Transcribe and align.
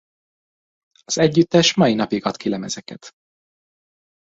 Az 1.03 1.17
együttes 1.17 1.73
mai 1.73 1.93
napig 1.93 2.25
ad 2.25 2.37
ki 2.37 2.49
lemezeket. 2.49 3.11